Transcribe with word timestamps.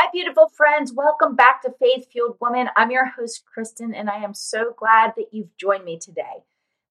Hi, 0.00 0.06
beautiful 0.12 0.48
friends. 0.56 0.92
Welcome 0.92 1.34
back 1.34 1.60
to 1.62 1.74
Faith 1.80 2.06
Fueled 2.12 2.36
Woman. 2.40 2.68
I'm 2.76 2.92
your 2.92 3.06
host, 3.06 3.42
Kristin, 3.44 3.92
and 3.96 4.08
I 4.08 4.22
am 4.22 4.32
so 4.32 4.72
glad 4.76 5.14
that 5.16 5.30
you've 5.32 5.56
joined 5.56 5.84
me 5.84 5.98
today. 5.98 6.44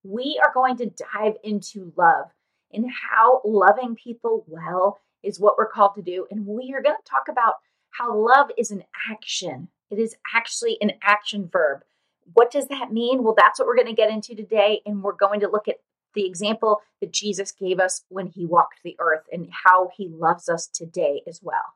We 0.04 0.42
are 0.44 0.54
going 0.54 0.76
to 0.76 0.92
dive 1.14 1.36
into 1.42 1.94
love 1.96 2.32
and 2.74 2.92
how 3.10 3.40
loving 3.46 3.96
people 3.96 4.44
well 4.46 5.00
is 5.24 5.40
what 5.40 5.58
we're 5.58 5.70
called 5.70 5.96
to 5.96 6.02
do. 6.02 6.28
And 6.30 6.46
we 6.46 6.74
are 6.74 6.82
going 6.82 6.98
to 6.98 7.10
talk 7.10 7.30
about 7.30 7.54
how 7.92 8.14
love 8.14 8.52
is 8.58 8.72
an 8.72 8.84
action, 9.10 9.70
it 9.90 10.00
is 10.00 10.18
actually 10.36 10.78
an 10.82 10.92
action 11.02 11.48
verb. 11.50 11.84
What 12.34 12.52
does 12.52 12.68
that 12.68 12.92
mean? 12.92 13.24
Well, 13.24 13.36
that's 13.38 13.58
what 13.58 13.70
we're 13.70 13.78
going 13.78 13.88
to 13.88 13.94
get 13.94 14.12
into 14.12 14.36
today. 14.36 14.82
And 14.86 15.02
we're 15.02 15.14
going 15.14 15.40
to 15.40 15.50
look 15.50 15.70
at 15.70 15.78
the 16.14 16.26
example 16.26 16.82
that 17.00 17.14
Jesus 17.14 17.54
gave 17.54 17.80
us 17.80 18.04
when 18.10 18.28
he 18.28 18.46
walked 18.46 18.84
the 18.84 18.98
earth 19.00 19.24
and 19.32 19.48
how 19.64 19.92
he 19.96 20.10
loves 20.10 20.50
us 20.50 20.68
today 20.68 21.22
as 21.26 21.40
well. 21.42 21.76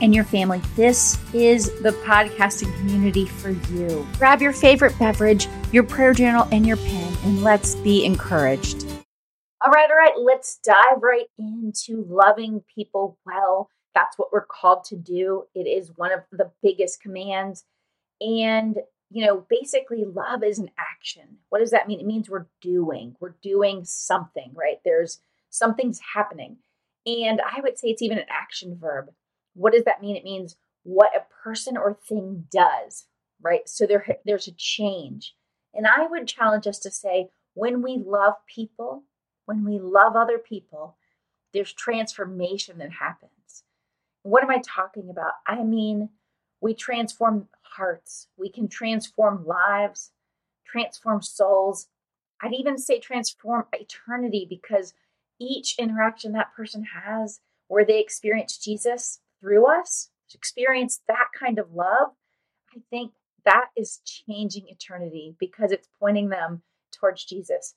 and 0.00 0.14
your 0.14 0.24
family, 0.24 0.60
this 0.76 1.18
is 1.34 1.66
the 1.82 1.90
podcasting 2.04 2.74
community 2.78 3.26
for 3.26 3.50
you. 3.50 4.06
Grab 4.18 4.40
your 4.40 4.52
favorite 4.52 4.98
beverage, 4.98 5.48
your 5.72 5.82
prayer 5.82 6.12
journal, 6.12 6.48
and 6.52 6.66
your 6.66 6.76
pen, 6.76 7.16
and 7.24 7.42
let's 7.42 7.74
be 7.76 8.04
encouraged. 8.04 8.86
All 9.62 9.70
right, 9.70 9.90
all 9.90 9.96
right, 9.96 10.18
let's 10.18 10.58
dive 10.58 11.02
right 11.02 11.26
into 11.38 12.04
loving 12.08 12.64
people 12.74 13.18
well. 13.26 13.68
That's 13.94 14.18
what 14.18 14.32
we're 14.32 14.46
called 14.46 14.84
to 14.84 14.96
do. 14.96 15.44
It 15.54 15.66
is 15.66 15.92
one 15.96 16.12
of 16.12 16.20
the 16.32 16.50
biggest 16.62 17.02
commands. 17.02 17.64
And, 18.20 18.76
you 19.10 19.26
know, 19.26 19.44
basically, 19.50 20.04
love 20.04 20.42
is 20.42 20.58
an 20.58 20.70
action. 20.78 21.38
What 21.50 21.58
does 21.58 21.72
that 21.72 21.88
mean? 21.88 22.00
It 22.00 22.06
means 22.06 22.30
we're 22.30 22.46
doing, 22.62 23.16
we're 23.20 23.34
doing 23.42 23.84
something, 23.84 24.52
right? 24.54 24.80
There's 24.84 25.20
something's 25.50 26.00
happening. 26.14 26.56
And 27.04 27.40
I 27.40 27.60
would 27.60 27.78
say 27.78 27.88
it's 27.88 28.02
even 28.02 28.18
an 28.18 28.26
action 28.30 28.78
verb. 28.80 29.10
What 29.54 29.72
does 29.72 29.84
that 29.84 30.00
mean? 30.00 30.16
It 30.16 30.24
means 30.24 30.56
what 30.82 31.14
a 31.14 31.26
person 31.42 31.76
or 31.76 31.94
thing 31.94 32.46
does, 32.50 33.06
right? 33.42 33.68
So 33.68 33.86
there, 33.86 34.18
there's 34.24 34.48
a 34.48 34.52
change. 34.52 35.34
And 35.74 35.86
I 35.86 36.06
would 36.06 36.26
challenge 36.26 36.66
us 36.66 36.78
to 36.80 36.90
say, 36.90 37.30
when 37.54 37.82
we 37.82 38.02
love 38.04 38.34
people, 38.46 39.04
when 39.44 39.64
we 39.64 39.78
love 39.78 40.16
other 40.16 40.38
people, 40.38 40.96
there's 41.52 41.72
transformation 41.72 42.78
that 42.78 42.92
happens. 42.92 43.64
What 44.22 44.42
am 44.42 44.50
I 44.50 44.62
talking 44.64 45.10
about? 45.10 45.32
I 45.46 45.62
mean, 45.62 46.10
we 46.60 46.74
transform 46.74 47.48
hearts, 47.62 48.28
we 48.36 48.50
can 48.50 48.68
transform 48.68 49.46
lives, 49.46 50.12
transform 50.66 51.22
souls. 51.22 51.88
I'd 52.42 52.54
even 52.54 52.78
say 52.78 52.98
transform 52.98 53.66
eternity 53.72 54.46
because 54.48 54.94
each 55.38 55.78
interaction 55.78 56.32
that 56.32 56.54
person 56.54 56.84
has 57.04 57.40
where 57.68 57.84
they 57.84 58.00
experience 58.00 58.58
Jesus, 58.58 59.20
through 59.40 59.66
us, 59.66 60.10
to 60.30 60.38
experience 60.38 61.00
that 61.08 61.28
kind 61.38 61.58
of 61.58 61.74
love, 61.74 62.10
I 62.74 62.80
think 62.90 63.12
that 63.44 63.66
is 63.76 64.00
changing 64.04 64.68
eternity 64.68 65.34
because 65.38 65.72
it's 65.72 65.88
pointing 65.98 66.28
them 66.28 66.62
towards 66.92 67.24
Jesus. 67.24 67.74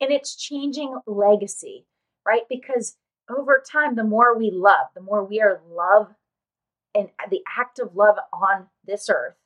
And 0.00 0.10
it's 0.10 0.36
changing 0.36 0.98
legacy, 1.06 1.86
right? 2.26 2.42
Because 2.48 2.96
over 3.28 3.62
time, 3.70 3.94
the 3.94 4.04
more 4.04 4.36
we 4.36 4.50
love, 4.50 4.88
the 4.94 5.00
more 5.00 5.24
we 5.24 5.40
are 5.40 5.60
love 5.70 6.14
and 6.94 7.08
the 7.30 7.42
act 7.58 7.78
of 7.78 7.96
love 7.96 8.16
on 8.32 8.66
this 8.84 9.08
earth, 9.08 9.36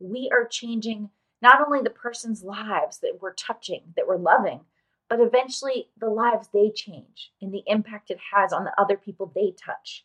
we 0.00 0.30
are 0.32 0.46
changing 0.46 1.10
not 1.40 1.60
only 1.64 1.80
the 1.80 1.90
person's 1.90 2.42
lives 2.42 2.98
that 2.98 3.18
we're 3.20 3.34
touching, 3.34 3.82
that 3.96 4.06
we're 4.06 4.16
loving, 4.16 4.60
but 5.08 5.20
eventually 5.20 5.88
the 5.98 6.08
lives 6.08 6.48
they 6.52 6.70
change 6.70 7.32
and 7.40 7.52
the 7.52 7.62
impact 7.66 8.10
it 8.10 8.18
has 8.34 8.52
on 8.52 8.64
the 8.64 8.80
other 8.80 8.96
people 8.96 9.30
they 9.34 9.52
touch. 9.52 10.04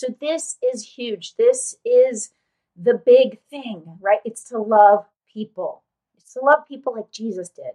So 0.00 0.14
this 0.18 0.56
is 0.62 0.94
huge. 0.96 1.36
This 1.36 1.76
is 1.84 2.30
the 2.74 2.94
big 2.94 3.38
thing, 3.50 3.82
right? 4.00 4.20
It's 4.24 4.44
to 4.44 4.56
love 4.56 5.04
people. 5.30 5.82
It's 6.16 6.32
to 6.32 6.40
love 6.40 6.66
people 6.66 6.94
like 6.96 7.12
Jesus 7.12 7.50
did. 7.50 7.72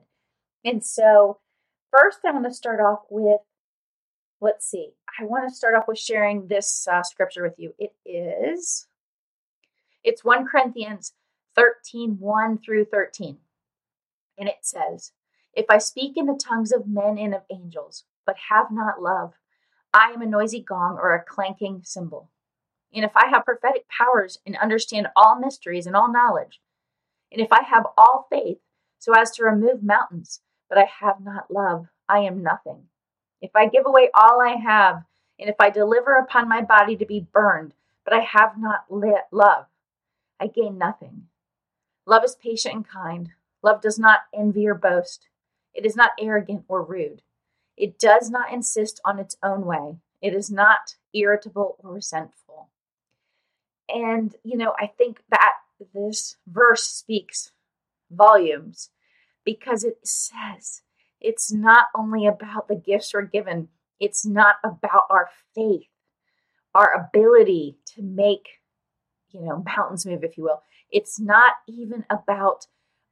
And 0.64 0.84
so, 0.84 1.38
first, 1.96 2.18
I 2.26 2.32
want 2.32 2.46
to 2.46 2.52
start 2.52 2.80
off 2.80 3.02
with 3.12 3.42
let's 4.42 4.66
see. 4.68 4.94
I 5.20 5.26
want 5.26 5.48
to 5.48 5.54
start 5.54 5.76
off 5.76 5.88
with 5.88 6.00
sharing 6.00 6.48
this 6.48 6.88
uh, 6.92 7.04
scripture 7.04 7.44
with 7.44 7.60
you. 7.60 7.76
It 7.78 7.94
is 8.04 8.88
it's 10.04 10.26
1 10.26 10.48
Corinthians 10.48 11.14
13 11.56 12.18
1 12.20 12.58
through 12.58 12.86
13. 12.86 13.38
And 14.40 14.50
it 14.50 14.64
says, 14.64 15.12
If 15.54 15.68
I 15.70 15.78
speak 15.78 16.18
in 16.18 16.26
the 16.26 16.42
tongues 16.44 16.72
of 16.72 16.88
men 16.88 17.20
and 17.20 17.36
of 17.36 17.44
angels, 17.52 18.06
but 18.26 18.36
have 18.50 18.72
not 18.72 19.00
love, 19.00 19.34
I 19.96 20.12
am 20.12 20.22
a 20.22 20.26
noisy 20.26 20.60
gong 20.60 20.98
or 21.02 21.14
a 21.14 21.24
clanking 21.24 21.80
cymbal. 21.86 22.30
And 22.94 23.06
if 23.06 23.16
I 23.16 23.30
have 23.30 23.46
prophetic 23.46 23.86
powers 23.88 24.40
and 24.46 24.58
understand 24.58 25.08
all 25.16 25.40
mysteries 25.40 25.88
and 25.88 25.96
all 25.96 26.12
knowledge, 26.12 26.60
and 27.32 27.40
if 27.40 27.54
I 27.54 27.64
have 27.64 27.88
all 27.98 28.28
faith 28.30 28.58
so 29.00 29.14
as 29.14 29.32
to 29.32 29.46
remove 29.46 29.84
mountains, 29.84 30.42
but 30.68 30.78
I 30.78 30.86
have 31.00 31.22
not 31.24 31.50
love, 31.50 31.88
I 32.10 32.20
am 32.20 32.44
nothing. 32.44 32.88
If 33.42 33.52
I 33.56 33.68
give 33.68 33.86
away 33.86 34.10
all 34.14 34.42
I 34.42 34.58
have, 34.58 35.04
and 35.40 35.50
if 35.50 35.56
I 35.62 35.70
deliver 35.70 36.18
upon 36.18 36.50
my 36.50 36.62
body 36.62 36.98
to 36.98 37.06
be 37.06 37.28
burned, 37.32 37.74
but 38.04 38.14
I 38.14 38.20
have 38.20 38.58
not 38.58 38.92
love, 38.92 39.68
I 40.42 40.48
gain 40.48 40.78
nothing. 40.78 41.28
Love 42.06 42.26
is 42.26 42.36
patient 42.36 42.76
and 42.76 42.88
kind. 42.88 43.30
Love 43.64 43.82
does 43.82 43.98
not 43.98 44.24
envy 44.34 44.68
or 44.68 44.76
boast. 44.76 45.30
It 45.74 45.86
is 45.86 45.96
not 45.96 46.12
arrogant 46.20 46.66
or 46.68 46.84
rude. 46.84 47.22
It 47.78 48.00
does 48.00 48.30
not 48.30 48.54
insist 48.54 49.02
on 49.04 49.20
its 49.20 49.38
own 49.44 49.66
way. 49.66 49.98
It 50.22 50.34
is 50.34 50.50
not 50.50 50.96
irritable 51.14 51.78
or 51.80 51.94
resentful. 51.94 52.70
And, 53.90 54.36
you 54.44 54.58
know, 54.58 54.74
I 54.80 54.88
think 54.88 55.22
that 55.30 55.54
this 55.94 56.38
verse 56.48 56.84
speaks 56.84 57.52
volumes 58.10 58.90
because 59.44 59.84
it 59.84 60.00
says 60.04 60.82
it's 61.22 61.52
not 61.52 61.88
only 61.96 62.26
about 62.26 62.68
the 62.68 62.76
gifts 62.76 63.14
we're 63.14 63.24
given, 63.24 63.70
it's 64.00 64.26
not 64.26 64.56
about 64.64 65.04
our 65.10 65.30
faith, 65.54 65.88
our 66.74 66.94
ability 66.94 67.78
to 67.96 68.02
make, 68.02 68.62
you 69.30 69.42
know, 69.42 69.64
mountains 69.66 70.06
move, 70.06 70.24
if 70.24 70.38
you 70.38 70.44
will. 70.44 70.62
It's 70.92 71.20
not 71.20 71.54
even 71.68 72.06
about 72.10 72.68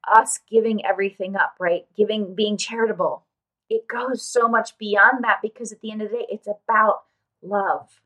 us 0.07 0.39
giving 0.49 0.85
everything 0.85 1.35
up, 1.35 1.55
right? 1.59 1.85
Giving, 1.95 2.35
being 2.35 2.57
charitable, 2.57 3.25
it 3.69 3.87
goes 3.87 4.21
so 4.21 4.47
much 4.47 4.77
beyond 4.77 5.23
that 5.23 5.39
because 5.41 5.71
at 5.71 5.81
the 5.81 5.91
end 5.91 6.01
of 6.01 6.11
the 6.11 6.17
day, 6.17 6.25
it's 6.29 6.47
about 6.47 7.03
love. 7.41 8.01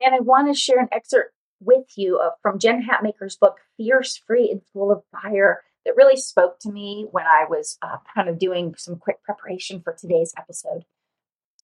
And 0.00 0.14
I 0.14 0.20
want 0.20 0.48
to 0.48 0.58
share 0.58 0.80
an 0.80 0.88
excerpt 0.92 1.34
with 1.60 1.96
you 1.96 2.20
from 2.42 2.58
Jen 2.58 2.82
Hatmaker's 2.82 3.36
book, 3.36 3.58
Fierce, 3.76 4.16
Free, 4.16 4.50
and 4.50 4.62
Full 4.72 4.90
of 4.90 5.02
Fire, 5.10 5.62
that 5.84 5.96
really 5.96 6.16
spoke 6.16 6.58
to 6.60 6.70
me 6.70 7.06
when 7.10 7.24
I 7.26 7.44
was 7.48 7.78
uh, 7.82 7.98
kind 8.14 8.28
of 8.28 8.38
doing 8.38 8.74
some 8.76 8.96
quick 8.96 9.22
preparation 9.22 9.80
for 9.80 9.92
today's 9.92 10.34
episode. 10.36 10.84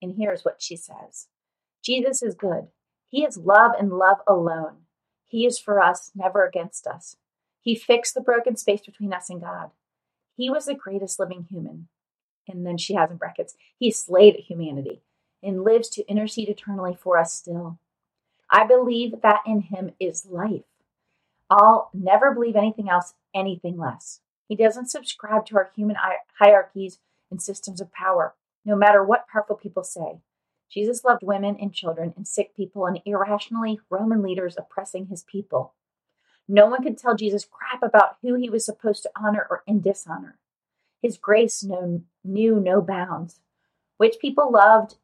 And 0.02 0.14
here's 0.16 0.44
what 0.44 0.62
she 0.62 0.76
says 0.76 1.28
Jesus 1.82 2.22
is 2.22 2.34
good. 2.34 2.68
He 3.08 3.24
is 3.24 3.36
love 3.36 3.72
and 3.78 3.92
love 3.92 4.18
alone. 4.26 4.82
He 5.26 5.46
is 5.46 5.58
for 5.58 5.80
us, 5.80 6.10
never 6.14 6.44
against 6.44 6.86
us. 6.86 7.16
He 7.60 7.74
fixed 7.74 8.14
the 8.14 8.20
broken 8.20 8.56
space 8.56 8.82
between 8.82 9.12
us 9.12 9.30
and 9.30 9.40
God. 9.40 9.70
He 10.36 10.50
was 10.50 10.66
the 10.66 10.74
greatest 10.74 11.18
living 11.18 11.46
human 11.48 11.88
and 12.50 12.66
then 12.66 12.78
she 12.78 12.94
has 12.94 13.10
in 13.10 13.16
brackets, 13.16 13.54
he 13.78 13.90
slayed 13.90 14.36
humanity 14.36 15.02
and 15.42 15.64
lives 15.64 15.88
to 15.90 16.06
intercede 16.08 16.48
eternally 16.48 16.96
for 17.00 17.18
us 17.18 17.32
still. 17.32 17.78
I 18.50 18.66
believe 18.66 19.22
that 19.22 19.40
in 19.46 19.62
him 19.62 19.92
is 20.00 20.26
life. 20.26 20.64
I'll 21.48 21.90
never 21.94 22.32
believe 22.32 22.56
anything 22.56 22.88
else, 22.88 23.14
anything 23.34 23.78
less. 23.78 24.20
He 24.48 24.56
doesn't 24.56 24.90
subscribe 24.90 25.46
to 25.46 25.56
our 25.56 25.70
human 25.74 25.96
hierarchies 26.38 26.98
and 27.30 27.40
systems 27.40 27.80
of 27.80 27.92
power, 27.92 28.34
no 28.64 28.76
matter 28.76 29.04
what 29.04 29.28
powerful 29.28 29.56
people 29.56 29.84
say. 29.84 30.20
Jesus 30.68 31.04
loved 31.04 31.22
women 31.22 31.56
and 31.60 31.72
children 31.72 32.12
and 32.16 32.26
sick 32.26 32.56
people 32.56 32.86
and 32.86 33.00
irrationally 33.04 33.80
Roman 33.90 34.22
leaders 34.22 34.56
oppressing 34.56 35.06
his 35.06 35.24
people. 35.24 35.74
No 36.48 36.66
one 36.66 36.82
could 36.82 36.98
tell 36.98 37.14
Jesus 37.14 37.44
crap 37.48 37.82
about 37.82 38.16
who 38.22 38.34
he 38.34 38.50
was 38.50 38.64
supposed 38.64 39.02
to 39.04 39.10
honor 39.16 39.46
or 39.48 39.62
dishonor. 39.80 40.38
His 41.02 41.16
grace 41.16 41.62
knew, 41.62 42.04
knew 42.24 42.60
no 42.60 42.80
bounds, 42.80 43.40
which 43.96 44.18
people 44.20 44.50
loved 44.52 44.96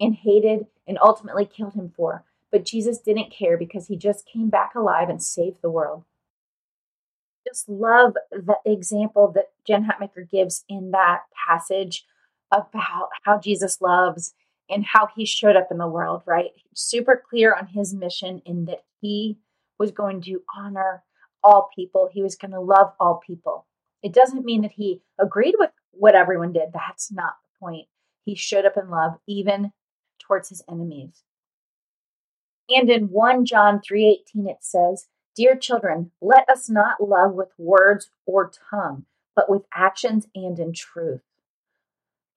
and 0.00 0.14
hated 0.14 0.66
and 0.86 0.98
ultimately 1.00 1.44
killed 1.44 1.74
him 1.74 1.92
for. 1.94 2.24
but 2.50 2.64
Jesus 2.64 2.98
didn't 2.98 3.30
care 3.32 3.56
because 3.58 3.88
he 3.88 3.96
just 3.96 4.26
came 4.26 4.48
back 4.48 4.74
alive 4.74 5.08
and 5.08 5.22
saved 5.22 5.58
the 5.62 5.70
world. 5.70 6.04
Just 7.46 7.68
love 7.68 8.14
the 8.30 8.56
example 8.64 9.32
that 9.34 9.50
Jen 9.66 9.86
Hatmaker 9.86 10.28
gives 10.28 10.64
in 10.68 10.90
that 10.92 11.22
passage 11.46 12.04
about 12.52 13.08
how 13.24 13.38
Jesus 13.38 13.80
loves 13.80 14.34
and 14.70 14.84
how 14.84 15.08
he 15.14 15.24
showed 15.24 15.56
up 15.56 15.68
in 15.70 15.78
the 15.78 15.86
world, 15.88 16.22
right? 16.26 16.50
Super 16.74 17.22
clear 17.28 17.54
on 17.54 17.66
his 17.66 17.94
mission 17.94 18.42
in 18.44 18.66
that 18.66 18.84
he 19.00 19.38
was 19.78 19.90
going 19.90 20.20
to 20.22 20.42
honor 20.56 21.02
all 21.42 21.70
people, 21.74 22.08
he 22.12 22.22
was 22.22 22.34
going 22.34 22.50
to 22.50 22.60
love 22.60 22.92
all 22.98 23.20
people. 23.24 23.66
It 24.02 24.12
doesn't 24.12 24.44
mean 24.44 24.62
that 24.62 24.72
he 24.72 25.02
agreed 25.20 25.54
with 25.58 25.70
what 25.92 26.14
everyone 26.14 26.52
did. 26.52 26.70
That's 26.72 27.10
not 27.10 27.34
the 27.42 27.58
point. 27.58 27.88
He 28.24 28.34
showed 28.34 28.64
up 28.64 28.76
in 28.76 28.90
love 28.90 29.18
even 29.26 29.72
towards 30.18 30.48
his 30.48 30.62
enemies. 30.68 31.22
And 32.68 32.90
in 32.90 33.08
1 33.08 33.44
John 33.44 33.80
3:18 33.80 34.46
it 34.46 34.62
says, 34.62 35.08
"Dear 35.34 35.56
children, 35.56 36.12
let 36.20 36.48
us 36.48 36.68
not 36.68 37.00
love 37.00 37.32
with 37.32 37.58
words 37.58 38.10
or 38.26 38.50
tongue, 38.70 39.06
but 39.34 39.48
with 39.48 39.66
actions 39.72 40.28
and 40.34 40.58
in 40.58 40.72
truth." 40.72 41.22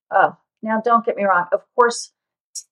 Oh, 0.09 0.37
now 0.61 0.79
don't 0.79 1.05
get 1.05 1.17
me 1.17 1.23
wrong. 1.23 1.47
Of 1.51 1.65
course, 1.75 2.13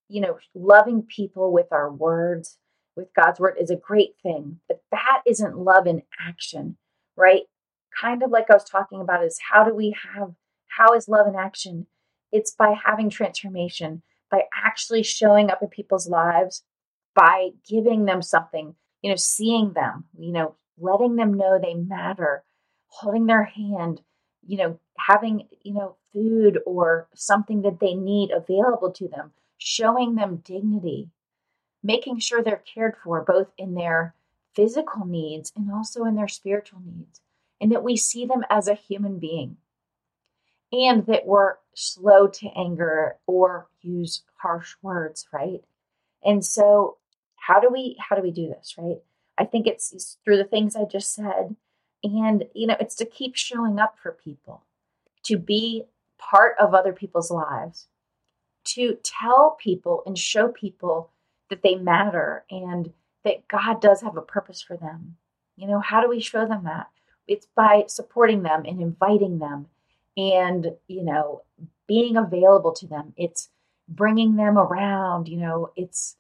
you 0.07 0.21
know, 0.21 0.39
loving 0.53 1.03
people 1.03 1.51
with 1.51 1.71
our 1.71 1.91
words, 1.91 2.57
with 2.95 3.13
God's 3.13 3.39
word 3.39 3.57
is 3.57 3.69
a 3.69 3.75
great 3.75 4.17
thing, 4.21 4.61
but 4.67 4.81
that 4.91 5.21
isn't 5.25 5.57
love 5.57 5.87
in 5.87 6.03
action, 6.19 6.77
right? 7.15 7.49
Kind 7.99 8.23
of 8.23 8.31
like 8.31 8.49
I 8.49 8.53
was 8.53 8.63
talking 8.63 9.01
about 9.01 9.23
is 9.23 9.39
how 9.51 9.63
do 9.63 9.73
we 9.73 9.95
have 10.13 10.35
how 10.79 10.93
is 10.93 11.09
love 11.09 11.27
in 11.27 11.35
action? 11.35 11.87
It's 12.31 12.51
by 12.51 12.73
having 12.85 13.09
transformation, 13.09 14.01
by 14.31 14.43
actually 14.55 15.03
showing 15.03 15.49
up 15.51 15.61
in 15.61 15.67
people's 15.67 16.07
lives, 16.07 16.63
by 17.13 17.49
giving 17.67 18.05
them 18.05 18.21
something, 18.21 18.75
you 19.01 19.09
know, 19.09 19.17
seeing 19.17 19.73
them, 19.73 20.05
you 20.17 20.31
know, 20.31 20.55
letting 20.79 21.17
them 21.17 21.33
know 21.33 21.59
they 21.59 21.73
matter, 21.73 22.45
holding 22.87 23.25
their 23.25 23.43
hand, 23.43 24.01
you 24.47 24.57
know, 24.57 24.79
having, 24.97 25.49
you 25.63 25.73
know, 25.73 25.97
food 26.13 26.59
or 26.65 27.09
something 27.13 27.61
that 27.63 27.81
they 27.81 27.93
need 27.93 28.31
available 28.31 28.91
to 28.91 29.09
them, 29.09 29.31
showing 29.57 30.15
them 30.15 30.41
dignity, 30.45 31.09
making 31.83 32.19
sure 32.19 32.41
they're 32.41 32.63
cared 32.73 32.95
for 33.03 33.21
both 33.21 33.47
in 33.57 33.73
their 33.73 34.15
physical 34.55 35.05
needs 35.05 35.51
and 35.57 35.69
also 35.71 36.05
in 36.05 36.15
their 36.15 36.29
spiritual 36.29 36.79
needs, 36.85 37.19
and 37.59 37.69
that 37.69 37.83
we 37.83 37.97
see 37.97 38.25
them 38.25 38.45
as 38.49 38.69
a 38.69 38.75
human 38.75 39.19
being, 39.19 39.57
and 40.71 41.05
that 41.07 41.25
we're 41.25 41.55
slow 41.73 42.27
to 42.27 42.49
anger 42.57 43.15
or 43.25 43.67
use 43.81 44.23
harsh 44.37 44.75
words, 44.81 45.27
right? 45.31 45.63
And 46.23 46.45
so, 46.45 46.97
how 47.35 47.59
do 47.59 47.69
we 47.69 47.97
how 47.99 48.15
do 48.15 48.21
we 48.21 48.31
do 48.31 48.47
this, 48.47 48.75
right? 48.77 48.97
I 49.37 49.45
think 49.45 49.67
it's, 49.67 50.17
through 50.25 50.37
the 50.37 50.43
things 50.43 50.75
I 50.75 50.83
just 50.83 51.13
said, 51.13 51.55
and 52.03 52.43
you 52.53 52.67
know, 52.67 52.75
it's 52.79 52.95
to 52.95 53.05
keep 53.05 53.35
showing 53.35 53.79
up 53.79 53.97
for 53.97 54.11
people, 54.11 54.63
to 55.23 55.37
be 55.37 55.85
part 56.17 56.55
of 56.59 56.73
other 56.73 56.91
people's 56.91 57.31
lives, 57.31 57.87
to 58.65 58.97
tell 59.01 59.57
people 59.59 60.03
and 60.05 60.17
show 60.17 60.49
people 60.49 61.11
that 61.49 61.63
they 61.63 61.75
matter 61.75 62.43
and 62.51 62.91
that 63.23 63.47
God 63.47 63.81
does 63.81 64.01
have 64.01 64.17
a 64.17 64.21
purpose 64.21 64.61
for 64.61 64.77
them. 64.77 65.15
You 65.55 65.67
know, 65.67 65.79
how 65.79 66.01
do 66.01 66.09
we 66.09 66.19
show 66.19 66.45
them 66.45 66.63
that? 66.65 66.87
It's 67.27 67.47
by 67.55 67.85
supporting 67.87 68.43
them 68.43 68.63
and 68.65 68.81
inviting 68.81 69.39
them 69.39 69.67
and, 70.19 70.73
you 70.87 71.03
know, 71.03 71.43
being 71.87 72.17
available 72.17 72.73
to 72.73 72.85
them. 72.85 73.13
It's 73.15 73.49
bringing 73.87 74.35
them 74.35 74.57
around, 74.57 75.29
you 75.29 75.37
know, 75.37 75.71
it's 75.75 76.17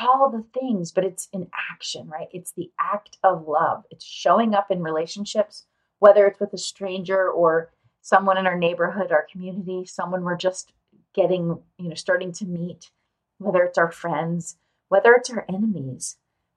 all 0.00 0.28
the 0.30 0.44
things, 0.58 0.92
but 0.92 1.04
it's 1.04 1.28
in 1.32 1.48
action, 1.72 2.08
right? 2.08 2.28
It's 2.32 2.52
the 2.52 2.70
act 2.78 3.16
of 3.22 3.46
love. 3.46 3.84
It's 3.90 4.04
showing 4.04 4.54
up 4.54 4.70
in 4.70 4.82
relationships, 4.82 5.64
whether 6.00 6.26
it's 6.26 6.40
with 6.40 6.52
a 6.52 6.58
stranger 6.58 7.30
or 7.30 7.70
someone 8.02 8.36
in 8.36 8.46
our 8.46 8.58
neighborhood, 8.58 9.12
our 9.12 9.26
community, 9.30 9.84
someone 9.86 10.24
we're 10.24 10.36
just 10.36 10.72
getting, 11.14 11.58
you 11.78 11.88
know, 11.88 11.94
starting 11.94 12.32
to 12.32 12.44
meet, 12.44 12.90
whether 13.38 13.62
it's 13.62 13.78
our 13.78 13.90
friends, 13.90 14.56
whether 14.88 15.12
it's 15.12 15.30
our 15.30 15.46
enemies. 15.48 16.16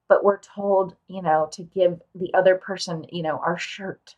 But 0.09 0.23
we're 0.23 0.39
told, 0.39 0.95
you 1.07 1.21
know, 1.21 1.47
to 1.53 1.63
give 1.63 2.01
the 2.13 2.33
other 2.33 2.55
person, 2.55 3.05
you 3.11 3.23
know, 3.23 3.37
our 3.37 3.57
shirt, 3.57 4.15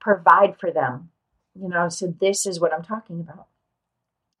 provide 0.00 0.58
for 0.58 0.72
them, 0.72 1.10
you 1.54 1.68
know. 1.68 1.88
So 1.88 2.14
this 2.20 2.46
is 2.46 2.60
what 2.60 2.72
I'm 2.72 2.82
talking 2.82 3.20
about. 3.20 3.46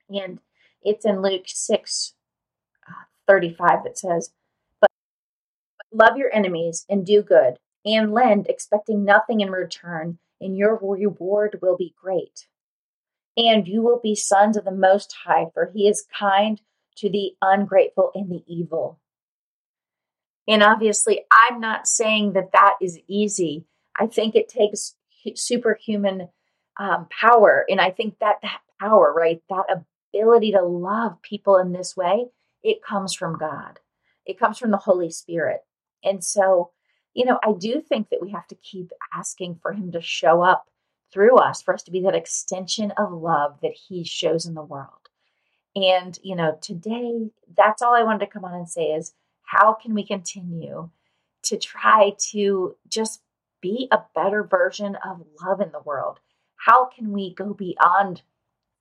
And 0.08 0.40
it's 0.82 1.04
in 1.04 1.22
Luke 1.22 1.44
6 1.46 2.14
uh, 2.88 2.92
35 3.26 3.84
that 3.84 3.98
says, 3.98 4.30
but 4.80 4.90
love 5.92 6.16
your 6.16 6.34
enemies 6.34 6.86
and 6.88 7.06
do 7.06 7.22
good 7.22 7.58
and 7.84 8.12
lend, 8.12 8.46
expecting 8.48 9.04
nothing 9.04 9.40
in 9.40 9.50
return, 9.50 10.18
and 10.40 10.56
your 10.56 10.78
reward 10.80 11.58
will 11.62 11.76
be 11.76 11.94
great. 12.00 12.46
And 13.36 13.66
you 13.66 13.82
will 13.82 14.00
be 14.02 14.14
sons 14.14 14.56
of 14.56 14.64
the 14.64 14.70
Most 14.70 15.14
High, 15.24 15.46
for 15.54 15.70
he 15.72 15.88
is 15.88 16.06
kind 16.16 16.60
to 16.96 17.08
the 17.08 17.32
ungrateful 17.40 18.10
and 18.14 18.30
the 18.30 18.42
evil. 18.46 19.00
And 20.46 20.62
obviously, 20.62 21.20
I'm 21.30 21.60
not 21.60 21.86
saying 21.86 22.32
that 22.32 22.52
that 22.52 22.74
is 22.82 22.98
easy. 23.06 23.66
I 23.96 24.06
think 24.06 24.34
it 24.34 24.48
takes 24.48 24.96
superhuman 25.34 26.28
um, 26.80 27.06
power. 27.10 27.66
And 27.68 27.80
I 27.80 27.90
think 27.90 28.18
that 28.20 28.36
that 28.42 28.60
power, 28.80 29.12
right, 29.14 29.42
that 29.50 29.84
ability 30.14 30.52
to 30.52 30.62
love 30.62 31.20
people 31.20 31.58
in 31.58 31.72
this 31.72 31.94
way, 31.94 32.26
it 32.64 32.82
comes 32.82 33.14
from 33.14 33.38
God. 33.38 33.78
It 34.24 34.38
comes 34.38 34.58
from 34.58 34.70
the 34.70 34.78
Holy 34.78 35.10
Spirit. 35.10 35.60
And 36.02 36.24
so, 36.24 36.70
you 37.12 37.26
know, 37.26 37.38
I 37.44 37.52
do 37.52 37.82
think 37.82 38.08
that 38.08 38.22
we 38.22 38.30
have 38.30 38.46
to 38.48 38.54
keep 38.54 38.90
asking 39.14 39.58
for 39.60 39.72
Him 39.72 39.92
to 39.92 40.00
show 40.00 40.42
up 40.42 40.66
through 41.12 41.36
us, 41.36 41.60
for 41.60 41.74
us 41.74 41.82
to 41.82 41.90
be 41.90 42.00
that 42.02 42.14
extension 42.14 42.92
of 42.92 43.12
love 43.12 43.58
that 43.62 43.74
He 43.74 44.02
shows 44.02 44.46
in 44.46 44.54
the 44.54 44.62
world. 44.62 44.88
And, 45.76 46.18
you 46.22 46.34
know, 46.34 46.58
today, 46.62 47.30
that's 47.56 47.82
all 47.82 47.94
I 47.94 48.04
wanted 48.04 48.20
to 48.20 48.32
come 48.32 48.44
on 48.44 48.54
and 48.54 48.68
say 48.68 48.86
is 48.86 49.12
how 49.42 49.74
can 49.74 49.92
we 49.92 50.06
continue 50.06 50.88
to 51.42 51.58
try 51.58 52.14
to 52.30 52.76
just 52.88 53.20
be 53.60 53.86
a 53.90 54.00
better 54.14 54.42
version 54.42 54.96
of 55.04 55.26
love 55.44 55.60
in 55.60 55.72
the 55.72 55.80
world? 55.80 56.20
How 56.66 56.84
can 56.84 57.12
we 57.12 57.34
go 57.34 57.54
beyond 57.54 58.22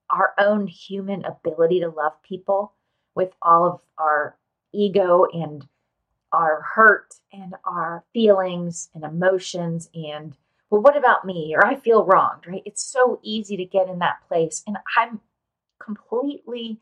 our 0.10 0.34
own 0.38 0.68
human 0.68 1.24
ability 1.24 1.80
to 1.80 1.90
love 1.90 2.22
people 2.24 2.74
with 3.16 3.32
all 3.42 3.66
of 3.66 3.82
our 3.98 4.38
ego 4.74 5.26
and 5.32 5.66
our 6.34 6.62
hurt 6.76 7.16
and 7.32 7.56
our 7.64 8.04
feelings 8.14 8.90
and 8.94 9.04
emotions 9.04 9.90
and 9.94 10.38
well 10.70 10.82
what 10.82 10.98
about 10.98 11.26
me? 11.26 11.56
Or 11.56 11.66
i 11.66 11.76
feel 11.76 12.06
wronged 12.06 12.46
right? 12.48 12.62
It's 12.66 12.84
so 12.84 13.20
easy 13.24 13.56
to 13.58 13.66
get 13.66 13.88
in 13.88 14.00
that 14.00 14.28
place. 14.28 14.64
And 14.68 14.78
i'm 14.98 15.22
completely 15.80 16.80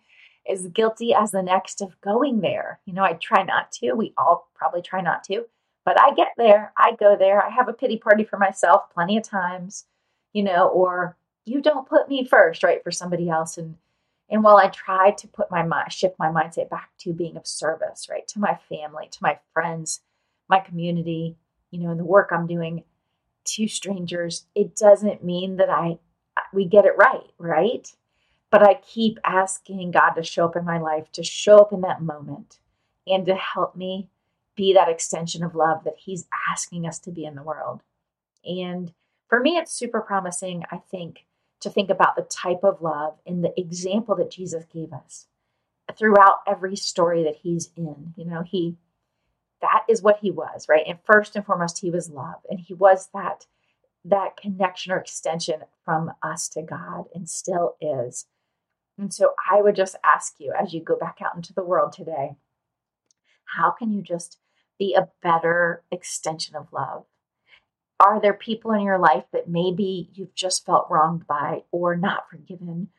as 0.50 0.68
guilty 0.68 1.14
as 1.14 1.32
the 1.32 1.44
next 1.44 1.80
of 1.82 2.02
going 2.02 2.42
there. 2.42 2.80
You 2.86 2.94
know 2.94 3.04
i 3.04 3.14
try 3.14 3.44
not 3.44 3.72
to. 3.74 3.94
We 3.94 4.14
all 4.18 4.50
probably 4.56 4.82
try 4.82 5.02
not 5.02 5.24
to. 5.26 5.46
But 5.86 6.00
i 6.02 6.14
get 6.14 6.34
there. 6.38 6.74
I 6.76 6.96
go 7.00 7.16
there. 7.16 7.46
I 7.46 7.52
have 7.52 7.70
a 7.70 7.74
pity 7.74 7.98
party 7.98 8.24
for 8.24 8.38
myself 8.38 8.90
plenty 8.94 9.16
of 9.18 9.24
times 9.24 9.86
you 10.38 10.44
know 10.44 10.68
or 10.68 11.18
you 11.46 11.62
don't 11.62 11.90
put 11.90 12.08
me 12.08 12.24
first 12.24 12.62
right 12.62 12.84
for 12.84 12.92
somebody 12.92 13.28
else 13.28 13.58
and 13.58 13.76
and 14.30 14.44
while 14.44 14.58
I 14.58 14.68
try 14.68 15.12
to 15.12 15.28
put 15.28 15.50
my 15.50 15.64
mind, 15.64 15.92
shift 15.94 16.20
my 16.20 16.28
mindset 16.28 16.70
back 16.70 16.90
to 17.00 17.14
being 17.14 17.38
of 17.38 17.48
service, 17.48 18.08
right, 18.10 18.28
to 18.28 18.40
my 18.40 18.60
family, 18.68 19.08
to 19.10 19.18
my 19.22 19.40
friends, 19.54 20.02
my 20.50 20.60
community, 20.60 21.38
you 21.72 21.80
know, 21.80 21.92
and 21.92 22.00
the 22.00 22.06
work 22.06 22.30
I'm 22.32 22.46
doing 22.46 22.84
to 23.46 23.68
strangers, 23.70 24.46
it 24.54 24.76
doesn't 24.76 25.24
mean 25.24 25.56
that 25.58 25.70
I 25.70 26.00
we 26.54 26.66
get 26.66 26.86
it 26.86 26.98
right, 26.98 27.32
right? 27.38 27.92
But 28.52 28.64
I 28.64 28.76
keep 28.76 29.18
asking 29.24 29.92
God 29.92 30.12
to 30.12 30.24
show 30.24 30.46
up 30.46 30.56
in 30.56 30.66
my 30.66 30.78
life, 30.78 31.12
to 31.14 31.24
show 31.24 31.58
up 31.58 31.74
in 31.74 31.82
that 31.82 32.02
moment, 32.02 32.60
and 33.08 33.26
to 33.26 33.36
help 33.36 33.76
me 33.76 34.10
be 34.56 34.74
that 34.74 34.90
extension 34.90 35.44
of 35.44 35.56
love 35.56 35.84
that 35.86 35.98
He's 35.98 36.28
asking 36.50 36.86
us 36.86 37.00
to 37.00 37.12
be 37.12 37.26
in 37.26 37.36
the 37.36 37.44
world. 37.44 37.82
And 38.46 38.92
for 39.28 39.40
me, 39.40 39.58
it's 39.58 39.74
super 39.74 40.02
promising, 40.02 40.64
I 40.72 40.78
think, 40.78 41.26
to 41.62 41.70
think 41.70 41.90
about 41.90 42.16
the 42.16 42.24
type 42.24 42.64
of 42.64 42.82
love 42.82 43.18
and 43.26 43.44
the 43.44 43.60
example 43.60 44.16
that 44.16 44.32
Jesus 44.32 44.66
gave 44.72 44.94
us 44.94 45.28
throughout 45.98 46.40
every 46.48 46.76
story 46.76 47.24
that 47.24 47.38
he's 47.38 47.72
in. 47.76 48.14
You 48.16 48.26
know, 48.26 48.44
he 48.44 48.78
that 49.62 49.84
is 49.90 50.04
what 50.04 50.20
he 50.22 50.30
was, 50.30 50.68
right? 50.70 50.86
And 50.88 51.00
first 51.04 51.36
and 51.36 51.46
foremost, 51.46 51.80
he 51.80 51.90
was 51.90 52.12
love. 52.12 52.42
And 52.50 52.60
he 52.60 52.74
was 52.74 53.10
that 53.14 53.46
that 54.06 54.38
connection 54.38 54.92
or 54.94 55.00
extension 55.00 55.62
from 55.84 56.12
us 56.22 56.48
to 56.50 56.62
God 56.62 57.06
and 57.14 57.28
still 57.28 57.76
is. 57.82 58.26
And 58.98 59.14
so 59.14 59.34
I 59.52 59.62
would 59.62 59.76
just 59.76 59.96
ask 60.04 60.36
you 60.40 60.54
as 60.58 60.74
you 60.74 60.82
go 60.82 60.96
back 60.96 61.18
out 61.22 61.36
into 61.36 61.54
the 61.54 61.64
world 61.64 61.92
today, 61.92 62.36
how 63.46 63.72
can 63.72 63.92
you 63.92 64.02
just 64.02 64.38
be 64.80 64.94
a 64.94 65.10
better 65.22 65.84
extension 65.92 66.56
of 66.56 66.72
love? 66.72 67.06
Are 68.00 68.22
there 68.22 68.34
people 68.34 68.72
in 68.72 68.82
your 68.82 69.00
life 69.00 69.26
that 69.34 69.50
maybe 69.50 70.10
you've 70.14 70.36
just 70.36 70.66
felt 70.66 70.88
wronged 70.90 71.26
by, 71.26 71.64
or 71.72 71.96
not 71.96 72.30
forgiven, 72.30 72.90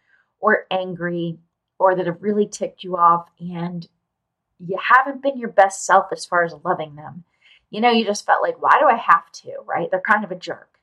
or 0.40 0.66
angry, 0.70 1.38
or 1.78 1.94
that 1.94 2.06
have 2.06 2.22
really 2.22 2.46
ticked 2.46 2.82
you 2.82 2.96
off? 2.96 3.28
And 3.38 3.86
you 4.58 4.78
haven't 4.82 5.22
been 5.22 5.38
your 5.38 5.50
best 5.50 5.86
self 5.86 6.06
as 6.12 6.24
far 6.26 6.44
as 6.44 6.54
loving 6.64 6.96
them. 6.96 7.24
You 7.70 7.80
know, 7.80 7.90
you 7.90 8.04
just 8.04 8.26
felt 8.26 8.42
like, 8.42 8.60
why 8.60 8.78
do 8.80 8.86
I 8.86 8.96
have 8.96 9.30
to, 9.44 9.52
right? 9.66 9.88
They're 9.90 10.00
kind 10.00 10.24
of 10.24 10.32
a 10.32 10.36
jerk. 10.36 10.78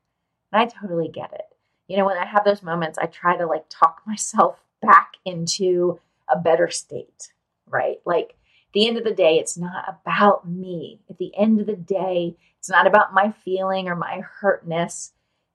And 0.52 0.62
I 0.62 0.66
totally 0.66 1.10
get 1.10 1.34
it. 1.34 1.46
You 1.88 1.98
know, 1.98 2.06
when 2.06 2.18
I 2.18 2.26
have 2.26 2.46
those 2.46 2.64
moments, 2.64 2.98
I 2.98 3.08
try 3.08 3.38
to 3.38 3.46
like 3.46 3.66
talk 3.70 4.02
myself 4.08 4.60
back 4.82 5.14
into 5.26 6.00
a 6.30 6.40
better 6.40 6.70
state, 6.70 7.32
right? 7.68 7.98
Like, 8.06 8.36
the 8.74 8.88
end 8.90 8.98
of 8.98 9.06
the 9.06 9.14
day, 9.14 9.40
it's 9.40 9.58
not 9.58 9.86
about 9.88 10.48
me. 10.48 11.00
At 11.10 11.18
the 11.18 11.32
end 11.38 11.62
of 11.62 11.66
the 11.66 11.78
day, 11.78 12.36
it's 12.66 12.70
not 12.72 12.88
about 12.88 13.14
my 13.14 13.32
feeling 13.44 13.88
or 13.88 13.96
my 13.96 14.22
hurtness. 14.40 15.14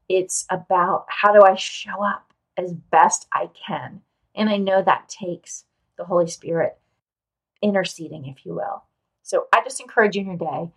It's 0.09 0.47
about 0.49 1.07
how 1.09 1.33
do 1.33 1.43
I 1.43 1.57
show 1.57 2.05
up 2.05 2.33
as 2.57 2.73
best 2.73 3.27
I 3.33 3.51
can. 3.67 4.03
And 4.37 4.49
I 4.49 4.59
know 4.59 4.81
that 4.81 5.09
takes 5.09 5.65
the 5.99 6.05
Holy 6.05 6.29
Spirit 6.29 6.79
interceding, 7.61 8.27
if 8.27 8.47
you 8.47 8.55
will. 8.55 8.85
So 9.25 9.49
I 9.53 9.61
just 9.65 9.81
encourage 9.81 10.15
you 10.15 10.21
in 10.21 10.29
your 10.29 10.37
day. 10.37 10.71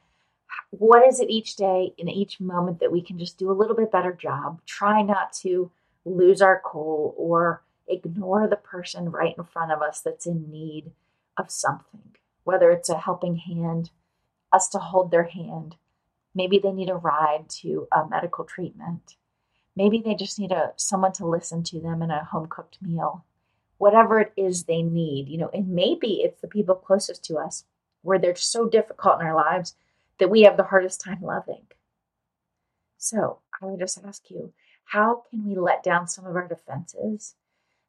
What 0.72 1.08
is 1.08 1.20
it 1.20 1.30
each 1.30 1.56
day 1.56 1.94
in 2.00 2.10
each 2.10 2.40
moment 2.40 2.80
that 2.80 2.92
we 2.92 3.04
can 3.04 3.20
just 3.20 3.38
do 3.38 3.52
a 3.52 3.54
little 3.54 3.76
bit 3.76 3.92
better 3.92 4.12
job? 4.12 4.60
Try 4.66 5.04
not 5.04 5.34
to 5.44 5.70
lose 6.04 6.42
our 6.42 6.64
cool 6.66 7.14
or 7.16 7.62
ignore 7.88 8.48
the 8.48 8.56
person 8.56 9.12
right 9.12 9.36
in 9.38 9.44
front 9.44 9.72
of 9.72 9.84
us 9.84 10.02
that's 10.02 10.26
in 10.26 10.50
need 10.50 10.94
of 11.38 11.52
something 11.52 12.14
whether 12.44 12.72
it's 12.72 12.90
a 12.90 12.98
helping 12.98 13.38
hand, 13.38 13.90
us 14.52 14.68
to 14.70 14.78
hold 14.78 15.12
their 15.12 15.24
hand. 15.24 15.76
Maybe 16.36 16.60
they 16.60 16.72
need 16.72 16.90
a 16.90 16.96
ride 16.96 17.50
to 17.62 17.88
a 17.92 18.08
medical 18.08 18.44
treatment. 18.44 19.16
Maybe 19.76 20.02
they 20.04 20.16
just 20.16 20.40
need 20.40 20.52
a 20.52 20.74
someone 20.76 21.14
to 21.14 21.28
listen 21.28 21.64
to 21.64 21.80
them 21.80 22.02
in 22.02 22.12
a 22.12 22.26
home 22.26 22.48
cooked 22.48 22.78
meal. 22.82 23.26
Whatever 23.78 24.20
it 24.20 24.34
is 24.36 24.64
they 24.64 24.82
need, 24.82 25.28
you 25.28 25.38
know, 25.38 25.50
and 25.54 25.70
maybe 25.70 26.22
it's 26.22 26.42
the 26.42 26.48
people 26.48 26.76
closest 26.76 27.24
to 27.26 27.38
us 27.38 27.66
where 28.02 28.20
they're 28.20 28.36
so 28.36 28.68
difficult 28.68 29.20
in 29.20 29.26
our 29.26 29.36
lives 29.36 29.76
that 30.20 30.30
we 30.30 30.42
have 30.44 30.58
the 30.58 30.64
hardest 30.64 31.02
time 31.02 31.22
loving. 31.22 31.66
So 32.98 33.40
I 33.62 33.66
would 33.66 33.80
just 33.80 34.00
ask 34.06 34.30
you, 34.30 34.54
how 34.86 35.24
can 35.30 35.46
we 35.46 35.56
let 35.56 35.84
down 35.84 36.08
some 36.08 36.26
of 36.26 36.36
our 36.36 36.48
defenses 36.48 37.36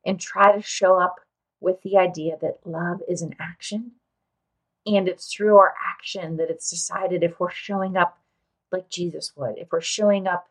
and 0.04 0.18
try 0.18 0.54
to 0.54 0.62
show 0.62 0.98
up 0.98 1.20
with 1.60 1.82
the 1.82 1.96
idea 1.96 2.36
that 2.40 2.60
love 2.64 3.00
is 3.08 3.22
an 3.22 3.34
action 3.38 3.92
and 4.86 5.08
it's 5.08 5.32
through 5.32 5.56
our 5.56 5.74
action 5.86 6.36
that 6.36 6.50
it's 6.50 6.70
decided 6.70 7.22
if 7.22 7.40
we're 7.40 7.50
showing 7.50 7.96
up 7.96 8.18
like 8.74 8.90
Jesus 8.90 9.32
would, 9.36 9.56
if 9.56 9.72
we're 9.72 9.80
showing 9.80 10.26
up 10.26 10.48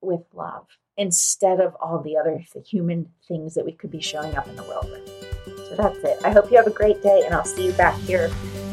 with 0.00 0.22
love 0.32 0.66
instead 0.96 1.60
of 1.60 1.74
all 1.76 2.00
the 2.00 2.16
other 2.16 2.42
human 2.64 3.10
things 3.26 3.54
that 3.54 3.64
we 3.64 3.72
could 3.72 3.90
be 3.90 4.00
showing 4.00 4.36
up 4.36 4.46
in 4.48 4.56
the 4.56 4.62
world 4.64 4.90
with. 4.90 5.08
So 5.68 5.76
that's 5.76 5.98
it. 5.98 6.18
I 6.24 6.30
hope 6.30 6.50
you 6.50 6.56
have 6.56 6.66
a 6.66 6.70
great 6.70 7.02
day, 7.02 7.22
and 7.24 7.34
I'll 7.34 7.44
see 7.44 7.66
you 7.66 7.72
back 7.72 7.98
here 8.00 8.28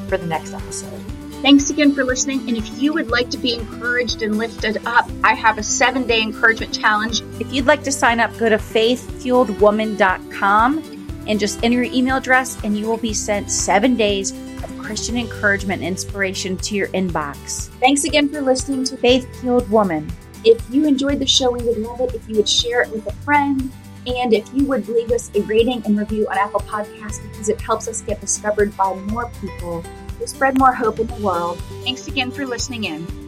for 0.07 0.17
the 0.17 0.27
next 0.27 0.53
episode. 0.53 0.99
Thanks 1.41 1.71
again 1.71 1.95
for 1.95 2.03
listening. 2.03 2.47
And 2.47 2.55
if 2.55 2.79
you 2.79 2.93
would 2.93 3.09
like 3.09 3.31
to 3.31 3.37
be 3.37 3.55
encouraged 3.55 4.21
and 4.21 4.37
lifted 4.37 4.77
up, 4.85 5.09
I 5.23 5.33
have 5.33 5.57
a 5.57 5.63
seven 5.63 6.05
day 6.05 6.21
encouragement 6.21 6.71
challenge. 6.71 7.21
If 7.39 7.51
you'd 7.51 7.65
like 7.65 7.81
to 7.83 7.91
sign 7.91 8.19
up, 8.19 8.37
go 8.37 8.47
to 8.47 8.57
faithfueledwoman.com 8.57 11.01
and 11.27 11.39
just 11.39 11.63
enter 11.63 11.83
your 11.83 11.93
email 11.93 12.17
address, 12.17 12.61
and 12.63 12.77
you 12.77 12.87
will 12.87 12.97
be 12.97 13.13
sent 13.13 13.49
seven 13.49 13.95
days 13.95 14.31
of 14.31 14.50
Christian 14.91 15.15
encouragement 15.15 15.81
and 15.81 15.87
inspiration 15.87 16.57
to 16.57 16.75
your 16.75 16.89
inbox. 16.89 17.69
Thanks 17.79 18.03
again 18.03 18.27
for 18.27 18.41
listening 18.41 18.83
to 18.83 18.97
Faith 18.97 19.25
Fueled 19.39 19.69
Woman. 19.69 20.11
If 20.43 20.61
you 20.69 20.85
enjoyed 20.85 21.19
the 21.19 21.25
show, 21.25 21.49
we 21.49 21.63
would 21.63 21.77
love 21.77 22.01
it 22.01 22.13
if 22.13 22.27
you 22.27 22.35
would 22.35 22.49
share 22.49 22.81
it 22.81 22.89
with 22.89 23.07
a 23.07 23.13
friend. 23.23 23.71
And 24.05 24.33
if 24.33 24.53
you 24.53 24.65
would 24.65 24.89
leave 24.89 25.09
us 25.11 25.31
a 25.33 25.43
rating 25.43 25.81
and 25.85 25.97
review 25.97 26.27
on 26.27 26.37
Apple 26.37 26.59
Podcasts 26.59 27.23
because 27.23 27.47
it 27.47 27.61
helps 27.61 27.87
us 27.87 28.01
get 28.01 28.19
discovered 28.19 28.75
by 28.75 28.93
more 28.93 29.31
people 29.39 29.81
to 30.19 30.27
spread 30.27 30.59
more 30.59 30.73
hope 30.73 30.99
in 30.99 31.07
the 31.07 31.25
world. 31.25 31.57
Thanks 31.85 32.09
again 32.09 32.29
for 32.29 32.45
listening 32.45 32.83
in. 32.83 33.20